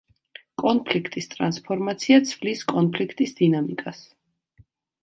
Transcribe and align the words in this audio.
კონფლიქტის 0.61 1.29
ტრანსფორმაცია 1.33 2.19
ცვლის 2.31 2.67
კონფლიქტის 2.75 3.39
დინამიკას. 3.43 4.03